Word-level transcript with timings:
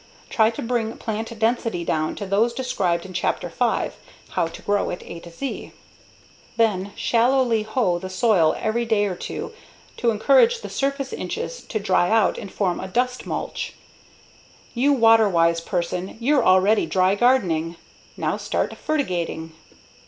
Try 0.31 0.49
to 0.49 0.63
bring 0.63 0.97
plant 0.97 1.37
density 1.37 1.83
down 1.85 2.15
to 2.15 2.25
those 2.25 2.53
described 2.55 3.05
in 3.05 3.13
Chapter 3.13 3.51
5, 3.51 3.95
"How 4.29 4.47
to 4.47 4.61
Grow 4.63 4.89
It: 4.89 5.03
A 5.03 5.29
Z" 5.29 5.73
Then 6.57 6.91
shallowly 6.95 7.61
hoe 7.61 7.99
the 7.99 8.09
soil 8.09 8.55
every 8.57 8.83
day 8.83 9.05
or 9.05 9.13
two 9.13 9.53
to 9.97 10.09
encourage 10.09 10.61
the 10.61 10.71
surface 10.71 11.13
inches 11.13 11.61
to 11.67 11.77
dry 11.77 12.09
out 12.09 12.39
and 12.39 12.51
form 12.51 12.79
a 12.79 12.87
dust 12.87 13.27
mulch. 13.27 13.75
You 14.73 14.91
water 14.91 15.29
wise 15.29 15.61
person 15.61 16.17
you're 16.19 16.43
already 16.43 16.87
dry 16.87 17.13
gardening 17.13 17.75
now 18.17 18.37
start 18.37 18.75
fertigating. 18.77 19.51